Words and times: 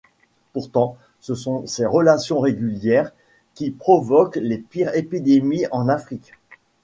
Pourtant, 0.53 0.97
ce 1.19 1.35
sont 1.35 1.67
ces 1.67 1.85
relations 1.85 2.39
régulières 2.39 3.11
qui 3.53 3.69
provoquent 3.69 4.39
les 4.41 4.57
pires 4.57 4.95
épidémies 4.95 5.67
en 5.71 5.87
Afrique. 5.89 6.31